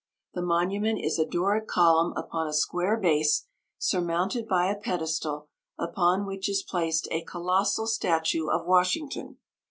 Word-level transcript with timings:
The 0.33 0.41
monument 0.41 0.97
is 0.99 1.19
a 1.19 1.27
Doric 1.27 1.67
column 1.67 2.11
upon 2.17 2.47
a 2.47 2.53
square 2.53 2.97
base, 2.97 3.45
surmounted 3.77 4.47
by 4.47 4.65
a 4.65 4.75
pedestal, 4.75 5.47
upon 5.77 6.25
which 6.25 6.49
is 6.49 6.63
placed 6.67 7.07
a 7.11 7.23
colossal 7.23 7.85
statue 7.85 8.47
of 8.49 8.65
Washington. 8.65 9.37